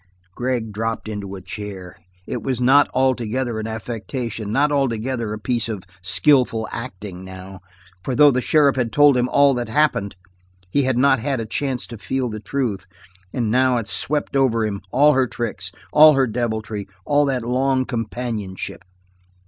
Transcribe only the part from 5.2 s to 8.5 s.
a piece of skilful acting now, for though the